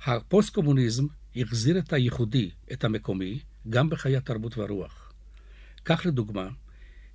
הפוסט-קומוניזם 0.05 1.07
החזיר 1.37 1.79
את 1.79 1.93
הייחודי, 1.93 2.51
את 2.73 2.85
המקומי, 2.85 3.39
גם 3.71 3.91
בחיי 3.91 4.17
התרבות 4.17 4.59
והרוח. 4.59 5.13
כך 5.85 6.07
לדוגמה, 6.07 6.49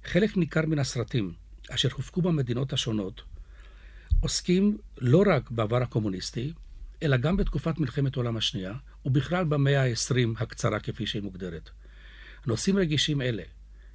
חלק 0.03 0.37
ניכר 0.37 0.65
מן 0.65 0.79
הסרטים 0.79 1.33
אשר 1.69 1.89
הופקו 1.95 2.21
במדינות 2.21 2.73
השונות 2.73 3.23
עוסקים 4.19 4.77
לא 4.97 5.23
רק 5.27 5.51
בעבר 5.51 5.81
הקומוניסטי, 5.81 6.53
אלא 7.03 7.17
גם 7.17 7.37
בתקופת 7.37 7.79
מלחמת 7.79 8.15
העולם 8.15 8.37
השנייה, 8.37 8.73
ובכלל 9.05 9.45
במאה 9.45 9.83
ה-20 9.83 10.43
הקצרה 10.43 10.79
כפי 10.79 11.05
שהיא 11.05 11.21
מוגדרת. 11.21 11.69
נושאים 12.45 12.77
רגישים 12.77 13.21
אלה, 13.21 13.43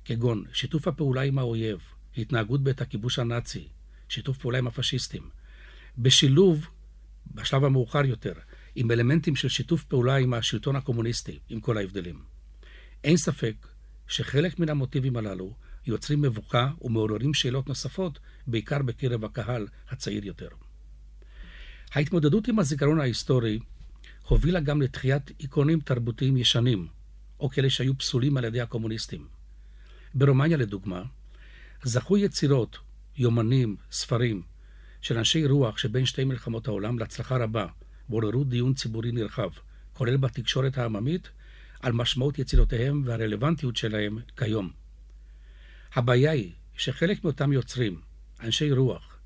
כגון 0.05 0.45
שיתוף 0.53 0.89
הפעולה 0.89 1.21
עם 1.21 1.39
האויב, 1.39 1.81
התנהגות 2.17 2.63
בית 2.63 2.81
הכיבוש 2.81 3.19
הנאצי, 3.19 3.69
שיתוף 4.09 4.39
פעולה 4.39 4.59
עם 4.59 4.67
הפשיסטים, 4.67 5.23
בשילוב, 5.99 6.67
בשלב 7.35 7.65
המאוחר 7.65 8.05
יותר, 8.05 8.35
עם 8.75 8.91
אלמנטים 8.91 9.37
של 9.37 9.49
שיתוף 9.49 9.85
פעולה 9.85 10.17
עם 10.17 10.35
השלטון 10.35 10.77
הקומוניסטי, 10.77 11.39
עם 11.49 11.61
כל 11.61 11.79
ההבדלים. 11.79 12.23
אין 13.05 13.17
ספק 13.17 13.55
שחלק 14.09 14.59
מן 14.59 14.69
המוטיבים 14.69 15.17
הללו 15.17 15.55
יוצרים 15.87 16.23
מבוקה 16.23 16.71
ומעוררים 16.81 17.35
שאלות 17.35 17.69
נוספות, 17.69 18.19
בעיקר 18.47 18.83
בקרב 18.83 19.25
הקהל 19.25 19.67
הצעיר 19.91 20.25
יותר. 20.25 20.49
ההתמודדות 21.93 22.49
עם 22.49 22.59
הזיכרון 22.59 23.01
ההיסטורי 23.01 23.59
הובילה 24.29 24.61
גם 24.61 24.83
לתחיית 24.83 25.31
עיקונים 25.39 25.81
תרבותיים 25.81 26.37
ישנים, 26.37 26.89
או 27.41 27.49
כאלה 27.49 27.71
שהיו 27.71 27.99
פסולים 27.99 28.37
על 28.37 28.45
ידי 28.45 28.61
הקומוניסטים. 28.61 29.27
ברומניה, 30.15 30.57
לדוגמה, 30.57 31.03
זכו 31.83 32.17
יצירות, 32.17 32.79
יומנים, 33.17 33.77
ספרים, 33.91 34.43
של 35.01 35.19
אנשי 35.19 35.47
רוח 35.47 35.79
שבין 35.79 36.07
שתי 36.07 36.25
מלחמות 36.25 36.69
העולם 36.69 36.99
להצלחה 36.99 37.37
רבה, 37.37 37.67
ועוררו 38.09 38.45
דיון 38.45 38.75
ציבורי 38.75 39.13
נרחב, 39.13 39.51
כולל 39.93 40.17
בתקשורת 40.17 40.79
העממית, 40.79 41.31
על 41.81 41.93
משמעות 41.93 42.39
יצירותיהם 42.39 43.03
והרלוונטיות 43.07 43.77
שלהם 43.77 44.19
כיום. 44.37 44.82
הבעיה 45.95 46.31
היא 46.31 46.53
שחלק 46.77 47.25
מאותם 47.25 47.53
יוצרים, 47.53 48.01
אנשי 48.41 48.73
רוח, 48.73 49.19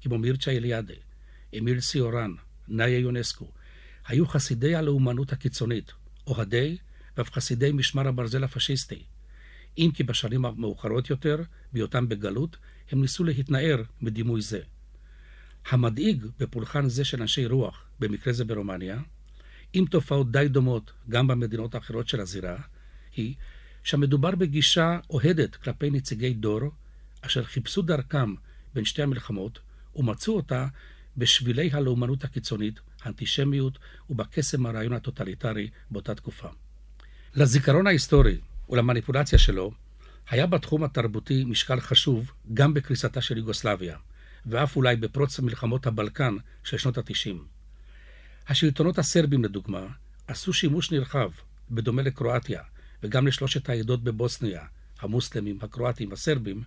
כמו 0.00 0.18
מירצ'ה 0.18 0.50
אליאדה, 0.50 0.94
אמיל 1.58 1.80
סיורן, 1.80 2.30
נאיה 2.68 2.98
יונסקו, 2.98 3.50
היו 4.06 4.26
חסידי 4.26 4.74
הלאומנות 4.74 5.32
הקיצונית, 5.32 5.92
אוהדי 6.26 6.76
ואף 7.16 7.32
חסידי 7.32 7.72
משמר 7.72 8.08
הברזל 8.08 8.44
הפשיסטי, 8.44 9.04
אם 9.78 9.90
כי 9.94 10.02
בשנים 10.02 10.44
המאוחרות 10.44 11.10
יותר, 11.10 11.42
בהיותם 11.72 12.08
בגלות, 12.08 12.56
הם 12.90 13.00
ניסו 13.00 13.24
להתנער 13.24 13.82
מדימוי 14.00 14.42
זה. 14.42 14.60
המדאיג 15.68 16.26
בפולחן 16.38 16.88
זה 16.88 17.04
של 17.04 17.20
אנשי 17.20 17.46
רוח, 17.46 17.84
במקרה 17.98 18.32
זה 18.32 18.44
ברומניה, 18.44 19.00
עם 19.72 19.86
תופעות 19.86 20.32
די 20.32 20.48
דומות 20.48 20.92
גם 21.08 21.28
במדינות 21.28 21.74
האחרות 21.74 22.08
של 22.08 22.20
הזירה, 22.20 22.56
היא 23.16 23.34
שהמדובר 23.84 24.30
בגישה 24.30 24.98
אוהדת 25.10 25.56
כלפי 25.56 25.90
נציגי 25.90 26.34
דור, 26.34 26.60
אשר 27.20 27.44
חיפשו 27.44 27.82
דרכם 27.82 28.34
בין 28.74 28.84
שתי 28.84 29.02
המלחמות, 29.02 29.58
ומצאו 29.96 30.36
אותה 30.36 30.66
בשבילי 31.16 31.70
הלאומנות 31.72 32.24
הקיצונית, 32.24 32.80
האנטישמיות 33.02 33.78
ובקסם 34.10 34.66
הרעיון 34.66 34.92
הטוטליטרי 34.92 35.70
באותה 35.90 36.14
תקופה. 36.14 36.48
לזיכרון 37.34 37.86
ההיסטורי 37.86 38.38
ולמניפולציה 38.68 39.38
שלו, 39.38 39.72
היה 40.28 40.46
בתחום 40.46 40.84
התרבותי 40.84 41.44
משקל 41.44 41.80
חשוב 41.80 42.32
גם 42.54 42.74
בקריסתה 42.74 43.20
של 43.20 43.38
יוגוסלביה, 43.38 43.96
ואף 44.46 44.76
אולי 44.76 44.96
בפרוץ 44.96 45.40
מלחמות 45.40 45.86
הבלקן 45.86 46.36
של 46.64 46.78
שנות 46.78 46.98
ה-90. 46.98 47.36
השלטונות 48.48 48.98
הסרבים, 48.98 49.44
לדוגמה, 49.44 49.86
עשו 50.26 50.52
שימוש 50.52 50.92
נרחב, 50.92 51.30
בדומה 51.70 52.02
לקרואטיה, 52.02 52.62
וגם 53.04 53.26
לשלושת 53.26 53.68
העדות 53.68 54.04
בבוסניה, 54.04 54.62
המוסלמים, 55.00 55.58
הקרואטים 55.62 56.10
והסרבים, 56.10 56.62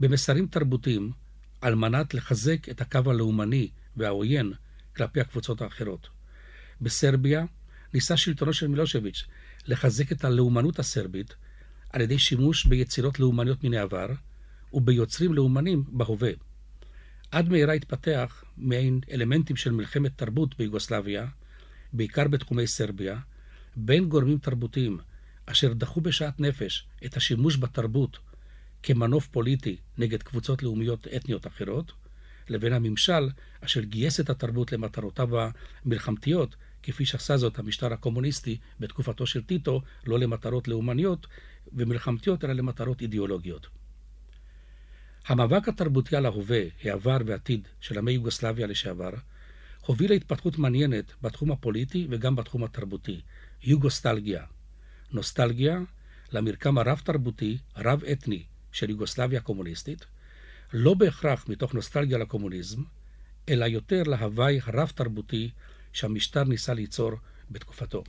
במסרים 0.00 0.46
תרבותיים 0.46 1.12
על 1.60 1.74
מנת 1.74 2.14
לחזק 2.14 2.68
את 2.68 2.80
הקו 2.80 3.10
הלאומני 3.10 3.68
והעוין 3.96 4.52
כלפי 4.96 5.20
הקבוצות 5.20 5.62
האחרות. 5.62 6.08
בסרביה 6.80 7.44
ניסה 7.94 8.16
שלטונו 8.16 8.52
של 8.52 8.68
מילושביץ' 8.68 9.24
לחזק 9.66 10.12
את 10.12 10.24
הלאומנות 10.24 10.78
הסרבית 10.78 11.34
על 11.90 12.00
ידי 12.00 12.18
שימוש 12.18 12.64
ביצירות 12.64 13.20
לאומניות 13.20 13.64
מן 13.64 13.74
העבר 13.74 14.06
וביוצרים 14.72 15.34
לאומנים 15.34 15.84
בהווה. 15.88 16.30
עד 17.30 17.48
מהרה 17.48 17.72
התפתח 17.72 18.44
מעין 18.56 19.00
אלמנטים 19.10 19.56
של 19.56 19.72
מלחמת 19.72 20.18
תרבות 20.18 20.58
ביוגוסלביה, 20.58 21.26
בעיקר 21.92 22.28
בתחומי 22.28 22.66
סרביה, 22.66 23.18
בין 23.76 24.08
גורמים 24.08 24.38
תרבותיים 24.38 24.98
אשר 25.46 25.72
דחו 25.72 26.00
בשאט 26.00 26.40
נפש 26.40 26.86
את 27.04 27.16
השימוש 27.16 27.56
בתרבות 27.56 28.18
כמנוף 28.82 29.26
פוליטי 29.26 29.76
נגד 29.98 30.22
קבוצות 30.22 30.62
לאומיות 30.62 31.06
אתניות 31.16 31.46
אחרות, 31.46 31.92
לבין 32.48 32.72
הממשל 32.72 33.28
אשר 33.60 33.80
גייס 33.80 34.20
את 34.20 34.30
התרבות 34.30 34.72
למטרותיו 34.72 35.28
המלחמתיות, 35.84 36.56
כפי 36.82 37.06
שעשה 37.06 37.36
זאת 37.36 37.58
המשטר 37.58 37.92
הקומוניסטי 37.92 38.58
בתקופתו 38.80 39.26
של 39.26 39.42
טיטו, 39.42 39.82
לא 40.06 40.18
למטרות 40.18 40.68
לאומניות 40.68 41.26
ומלחמתיות, 41.72 42.44
אלא 42.44 42.52
למטרות 42.52 43.02
אידיאולוגיות. 43.02 43.66
המאבק 45.26 45.68
התרבותי 45.68 46.16
על 46.16 46.26
ההווה, 46.26 46.62
העבר 46.82 47.16
והעתיד 47.26 47.68
של 47.80 47.98
עמי 47.98 48.12
יוגוסלביה 48.12 48.66
לשעבר, 48.66 49.10
הוביל 49.86 50.10
להתפתחות 50.10 50.58
מעניינת 50.58 51.12
בתחום 51.22 51.52
הפוליטי 51.52 52.06
וגם 52.10 52.36
בתחום 52.36 52.64
התרבותי, 52.64 53.20
יוגוסטלגיה. 53.62 54.44
נוסטלגיה 55.12 55.78
למרקם 56.32 56.78
הרב-תרבותי, 56.78 57.58
הרב-אתני 57.74 58.42
של 58.72 58.90
יוגוסלביה 58.90 59.38
הקומוניסטית, 59.38 60.06
לא 60.72 60.94
בהכרח 60.94 61.48
מתוך 61.48 61.74
נוסטלגיה 61.74 62.18
לקומוניזם, 62.18 62.82
אלא 63.48 63.64
יותר 63.64 64.02
להוואי 64.02 64.60
הרב-תרבותי 64.66 65.50
שהמשטר 65.92 66.44
ניסה 66.44 66.74
ליצור 66.74 67.12
בתקופתו. 67.50 68.04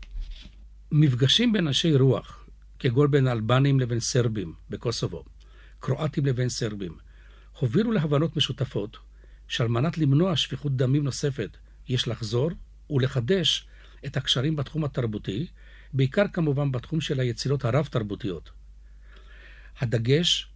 מפגשים 0.91 1.53
בין 1.53 1.67
אנשי 1.67 1.95
רוח, 1.95 2.45
כגון 2.79 3.11
בין 3.11 3.27
אלבנים 3.27 3.79
לבין 3.79 3.99
סרבים 3.99 4.53
בקוסובו, 4.69 5.23
קרואטים 5.79 6.25
לבין 6.25 6.49
סרבים, 6.49 6.97
הובילו 7.59 7.91
להבנות 7.91 8.37
משותפות 8.37 8.97
שעל 9.47 9.67
מנת 9.67 9.97
למנוע 9.97 10.35
שפיכות 10.35 10.75
דמים 10.75 11.03
נוספת 11.03 11.57
יש 11.87 12.07
לחזור 12.07 12.51
ולחדש 12.89 13.67
את 14.05 14.17
הקשרים 14.17 14.55
בתחום 14.55 14.83
התרבותי, 14.83 15.47
בעיקר 15.95 16.27
כמובן 16.33 16.71
בתחום 16.71 17.01
של 17.01 17.19
היצירות 17.19 17.65
הרב-תרבותיות. 17.65 18.51
הדגש 19.79 20.47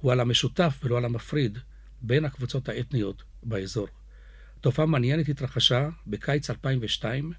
הוא 0.00 0.12
על 0.12 0.20
המשותף 0.20 0.80
ולא 0.82 0.98
על 0.98 1.04
המפריד 1.04 1.58
בין 2.00 2.24
הקבוצות 2.24 2.68
האתניות 2.68 3.22
באזור. 3.42 3.88
תופעה 4.60 4.86
מעניינת 4.86 5.28
התרחשה 5.28 5.88
בקיץ 6.06 6.50
2002, 6.50 7.32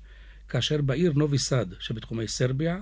כאשר 0.49 0.81
בעיר 0.81 1.13
נובי 1.15 1.37
סאד 1.37 1.73
שבתחומי 1.79 2.27
סרביה 2.27 2.77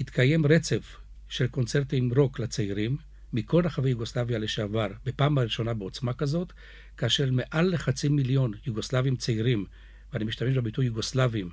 התקיים 0.00 0.46
רצף 0.46 0.96
של 1.28 1.46
קונצרטים 1.46 2.12
רוק 2.16 2.38
לצעירים 2.38 2.96
מכל 3.32 3.66
רחבי 3.66 3.90
יוגוסלביה 3.90 4.38
לשעבר, 4.38 4.86
בפעם 5.04 5.38
הראשונה 5.38 5.74
בעוצמה 5.74 6.12
כזאת, 6.12 6.52
כאשר 6.96 7.30
מעל 7.30 7.74
לחצי 7.74 8.08
מיליון 8.08 8.52
יוגוסלבים 8.66 9.16
צעירים, 9.16 9.64
ואני 10.12 10.24
משתמש 10.24 10.56
בביטוי 10.56 10.86
יוגוסלבים, 10.86 11.50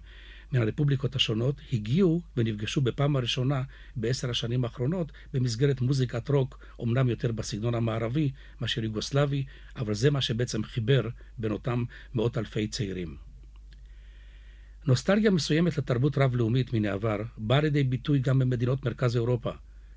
מן 0.52 0.62
הרפובליקות 0.62 1.16
השונות, 1.16 1.56
הגיעו 1.74 2.22
ונפגשו 2.38 2.82
בפעם 2.82 3.16
הראשונה 3.16 3.62
בעשר 3.96 4.30
השנים 4.30 4.64
האחרונות 4.64 5.12
במסגרת 5.34 5.82
מוזיקת 5.82 6.30
רוק, 6.30 6.60
אמנם 6.84 7.10
יותר 7.10 7.32
בסגנון 7.32 7.76
המערבי 7.76 8.32
מאשר 8.62 8.84
יוגוסלבי, 8.84 9.46
אבל 9.76 9.94
זה 9.94 10.12
מה 10.12 10.22
שבעצם 10.22 10.64
חיבר 10.64 11.10
בין 11.38 11.52
אותם 11.52 11.84
מאות 12.14 12.38
אלפי 12.38 12.68
צעירים. 12.68 13.18
נוסטלגיה 14.86 15.32
מסוימת 15.32 15.78
לתרבות 15.78 16.18
רב-לאומית 16.18 16.74
מן 16.74 16.86
העבר 16.86 17.18
באה 17.38 17.62
לידי 17.62 17.84
ביטוי 17.84 18.20
גם 18.20 18.40
במדינות 18.40 18.86
מרכז 18.86 19.16
אירופה, 19.16 19.52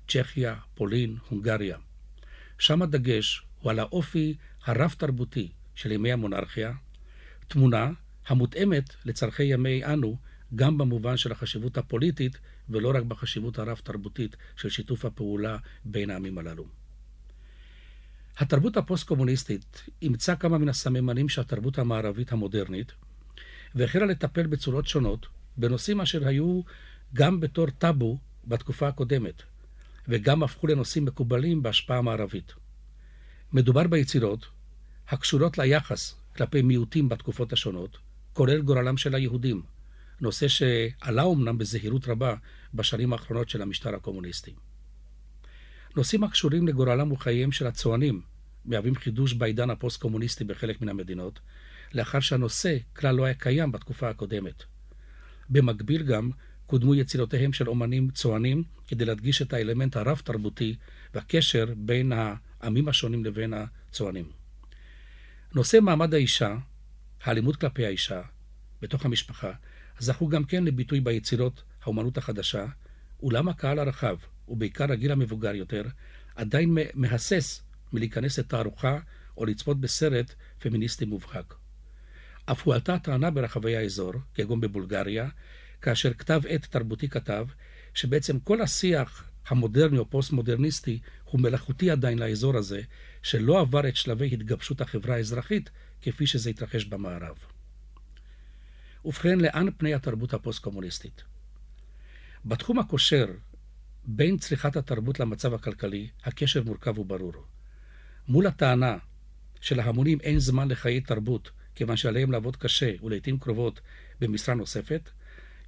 צ'כיה, 0.07 0.55
פולין, 0.75 1.17
הונגריה. 1.29 1.77
שם 2.59 2.81
הדגש 2.81 3.43
הוא 3.61 3.71
על 3.71 3.79
האופי 3.79 4.35
הרב-תרבותי 4.65 5.51
של 5.75 5.91
ימי 5.91 6.11
המונרכיה, 6.11 6.73
תמונה 7.47 7.91
המותאמת 8.27 8.95
לצורכי 9.05 9.43
ימי 9.43 9.85
אנו 9.85 10.17
גם 10.55 10.77
במובן 10.77 11.17
של 11.17 11.31
החשיבות 11.31 11.77
הפוליטית 11.77 12.37
ולא 12.69 12.91
רק 12.95 13.03
בחשיבות 13.03 13.59
הרב-תרבותית 13.59 14.35
של 14.55 14.69
שיתוף 14.69 15.05
הפעולה 15.05 15.57
בין 15.85 16.09
העמים 16.09 16.37
הללו. 16.37 16.65
התרבות 18.37 18.77
הפוסט-קומוניסטית 18.77 19.83
אימצה 20.01 20.35
כמה 20.35 20.57
מן 20.57 20.69
הסממנים 20.69 21.29
של 21.29 21.41
התרבות 21.41 21.77
המערבית 21.77 22.31
המודרנית, 22.31 22.91
והחלה 23.75 24.05
לטפל 24.05 24.47
בצורות 24.47 24.87
שונות 24.87 25.27
בנושאים 25.57 26.01
אשר 26.01 26.27
היו 26.27 26.61
גם 27.13 27.39
בתור 27.39 27.69
טאבו 27.69 28.17
בתקופה 28.45 28.87
הקודמת, 28.87 29.43
וגם 30.07 30.43
הפכו 30.43 30.67
לנושאים 30.67 31.05
מקובלים 31.05 31.63
בהשפעה 31.63 32.01
מערבית. 32.01 32.53
מדובר 33.53 33.87
ביצירות 33.87 34.45
הקשורות 35.07 35.57
ליחס 35.57 36.15
כלפי 36.35 36.61
מיעוטים 36.61 37.09
בתקופות 37.09 37.53
השונות, 37.53 37.97
כולל 38.33 38.61
גורלם 38.61 38.97
של 38.97 39.15
היהודים, 39.15 39.61
נושא 40.23 40.47
שעלה 40.47 41.23
אמנם 41.23 41.57
בזהירות 41.57 42.07
רבה 42.07 42.35
בשנים 42.73 43.13
האחרונות 43.13 43.49
של 43.49 43.61
המשטר 43.61 43.95
הקומוניסטי. 43.95 44.53
נושאים 45.95 46.23
הקשורים 46.23 46.67
לגורלם 46.67 47.11
וחייהם 47.11 47.51
של 47.51 47.67
הצוענים 47.67 48.21
מהווים 48.65 48.95
חידוש 48.95 49.33
בעידן 49.33 49.69
הפוסט-קומוניסטי 49.69 50.43
בחלק 50.43 50.81
מן 50.81 50.89
המדינות, 50.89 51.39
לאחר 51.93 52.19
שהנושא 52.19 52.77
כלל 52.95 53.15
לא 53.15 53.25
היה 53.25 53.33
קיים 53.33 53.71
בתקופה 53.71 54.09
הקודמת. 54.09 54.63
במקביל 55.49 56.03
גם 56.03 56.31
קודמו 56.67 56.95
יצירותיהם 56.95 57.53
של 57.53 57.69
אומנים 57.69 58.09
צוענים 58.09 58.63
כדי 58.87 59.05
להדגיש 59.05 59.41
את 59.41 59.53
האלמנט 59.53 59.95
הרב-תרבותי 59.95 60.75
והקשר 61.13 61.65
בין 61.77 62.11
העמים 62.15 62.87
השונים 62.87 63.25
לבין 63.25 63.53
הצוענים. 63.53 64.25
נושא 65.55 65.77
מעמד 65.81 66.13
האישה, 66.13 66.57
האלימות 67.23 67.55
כלפי 67.55 67.85
האישה, 67.85 68.21
בתוך 68.81 69.05
המשפחה, 69.05 69.51
זכו 69.99 70.27
גם 70.27 70.43
כן 70.43 70.63
לביטוי 70.63 70.99
ביצירות 70.99 71.63
האומנות 71.83 72.17
החדשה, 72.17 72.65
אולם 73.23 73.49
הקהל 73.49 73.79
הרחב, 73.79 74.15
ובעיקר 74.47 74.91
הגיל 74.91 75.11
המבוגר 75.11 75.55
יותר, 75.55 75.83
עדיין 76.35 76.77
מהסס 76.93 77.63
מלהיכנס 77.93 78.39
לתערוכה 78.39 78.99
או 79.37 79.45
לצפות 79.45 79.81
בסרט 79.81 80.33
פמיניסטי 80.59 81.05
מובהק. 81.05 81.55
אף 82.45 82.63
הועלתה 82.63 82.99
טענה 82.99 83.31
ברחבי 83.31 83.75
האזור, 83.75 84.13
כגון 84.33 84.61
בבולגריה, 84.61 85.29
כאשר 85.81 86.13
כתב 86.13 86.41
עת 86.47 86.65
תרבותי 86.65 87.09
כתב, 87.09 87.47
שבעצם 87.93 88.39
כל 88.39 88.61
השיח 88.61 89.29
המודרני 89.47 89.97
או 89.97 90.09
פוסט-מודרניסטי 90.09 90.99
הוא 91.23 91.41
מלאכותי 91.41 91.91
עדיין 91.91 92.19
לאזור 92.19 92.57
הזה, 92.57 92.81
שלא 93.21 93.59
עבר 93.59 93.87
את 93.87 93.95
שלבי 93.95 94.29
התגבשות 94.33 94.81
החברה 94.81 95.15
האזרחית 95.15 95.69
כפי 96.01 96.27
שזה 96.27 96.49
התרחש 96.49 96.85
במערב. 96.85 97.52
ובכן, 99.05 99.39
לאן 99.39 99.67
פני 99.77 99.93
התרבות 99.93 100.33
הפוסט-קומוניסטית? 100.33 101.23
בתחום 102.45 102.79
הקושר 102.79 103.25
בין 104.05 104.37
צריכת 104.37 104.75
התרבות 104.75 105.19
למצב 105.19 105.53
הכלכלי, 105.53 106.09
הקשר 106.23 106.63
מורכב 106.63 106.99
וברור. 106.99 107.33
מול 108.27 108.47
הטענה 108.47 108.97
שלהמונים 109.61 110.19
אין 110.21 110.39
זמן 110.39 110.67
לחיי 110.67 111.01
תרבות, 111.01 111.51
כיוון 111.75 111.97
שעליהם 111.97 112.31
לעבוד 112.31 112.55
קשה 112.55 112.91
ולעיתים 113.03 113.39
קרובות 113.39 113.81
במשרה 114.21 114.55
נוספת, 114.55 115.09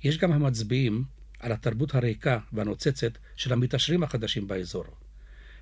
יש 0.03 0.17
גם 0.17 0.31
המצביעים 0.31 1.03
על 1.39 1.51
התרבות 1.51 1.95
הריקה 1.95 2.39
והנוצצת 2.53 3.17
של 3.35 3.53
המתעשרים 3.53 4.03
החדשים 4.03 4.47
באזור. 4.47 4.85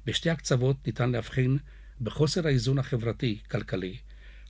בשתי 0.06 0.30
הקצוות 0.30 0.88
ניתן 0.88 1.12
להבחין 1.12 1.58
בחוסר 2.02 2.48
האיזון 2.48 2.80
החברתי-כלכלי, 2.80 3.98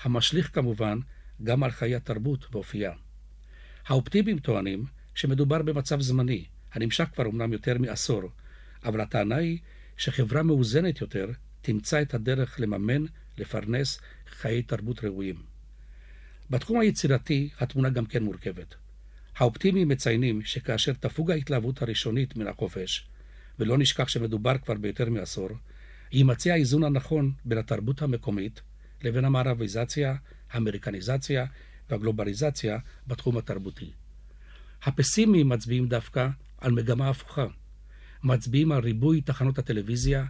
המשליך 0.01 0.55
כמובן 0.55 0.99
גם 1.43 1.63
על 1.63 1.71
חיי 1.71 1.95
התרבות 1.95 2.47
ואופייה. 2.51 2.91
האופטימיים 3.87 4.39
טוענים 4.39 4.85
שמדובר 5.15 5.61
במצב 5.61 6.01
זמני, 6.01 6.45
הנמשך 6.73 7.05
כבר 7.13 7.25
אומנם 7.25 7.53
יותר 7.53 7.77
מעשור, 7.77 8.21
אבל 8.85 9.01
הטענה 9.01 9.35
היא 9.35 9.59
שחברה 9.97 10.43
מאוזנת 10.43 11.01
יותר 11.01 11.31
תמצא 11.61 12.01
את 12.01 12.13
הדרך 12.13 12.59
לממן, 12.59 13.05
לפרנס 13.37 13.99
חיי 14.27 14.61
תרבות 14.63 15.03
ראויים. 15.03 15.35
בתחום 16.49 16.79
היצירתי 16.79 17.49
התמונה 17.59 17.89
גם 17.89 18.05
כן 18.05 18.23
מורכבת. 18.23 18.75
האופטימיים 19.35 19.87
מציינים 19.87 20.41
שכאשר 20.41 20.93
תפוג 20.93 21.31
ההתלהבות 21.31 21.81
הראשונית 21.81 22.35
מן 22.35 22.47
החופש, 22.47 23.07
ולא 23.59 23.77
נשכח 23.77 24.07
שמדובר 24.07 24.57
כבר 24.57 24.73
ביותר 24.73 25.09
מעשור, 25.09 25.49
יימצא 26.11 26.49
האיזון 26.49 26.83
הנכון 26.83 27.31
בין 27.45 27.57
התרבות 27.57 28.01
המקומית 28.01 28.61
לבין 29.01 29.25
המערביזציה, 29.25 30.15
האמריקניזציה 30.51 31.45
והגלובליזציה 31.93 32.77
בתחום 33.07 33.37
התרבותי. 33.37 33.91
הפסימיים 34.83 35.49
מצביעים 35.49 35.87
דווקא 35.87 36.27
על 36.57 36.71
מגמה 36.71 37.09
הפוכה. 37.09 37.45
מצביעים 38.23 38.71
על 38.71 38.83
ריבוי 38.83 39.21
תחנות 39.21 39.59
הטלוויזיה, 39.59 40.25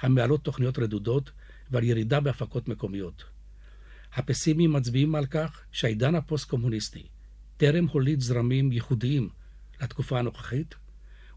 המעלות 0.00 0.44
תוכניות 0.44 0.78
רדודות 0.78 1.30
ועל 1.70 1.84
ירידה 1.84 2.20
בהפקות 2.20 2.68
מקומיות. 2.68 3.24
הפסימיים 4.12 4.72
מצביעים 4.72 5.14
על 5.14 5.26
כך 5.26 5.62
שהעידן 5.72 6.14
הפוסט-קומוניסטי 6.14 7.06
טרם 7.56 7.86
הוליד 7.86 8.20
זרמים 8.20 8.72
ייחודיים 8.72 9.28
לתקופה 9.82 10.18
הנוכחית, 10.18 10.74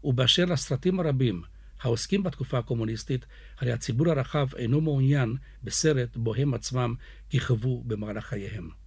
ובאשר 0.04 0.44
לסרטים 0.44 1.00
הרבים 1.00 1.42
העוסקים 1.80 2.22
בתקופה 2.22 2.58
הקומוניסטית, 2.58 3.26
הרי 3.58 3.72
הציבור 3.72 4.10
הרחב 4.10 4.54
אינו 4.56 4.80
מעוניין 4.80 5.36
בסרט 5.64 6.16
בו 6.16 6.34
הם 6.34 6.54
עצמם 6.54 6.94
כיכבו 7.30 7.82
במהלך 7.86 8.24
חייהם. 8.24 8.81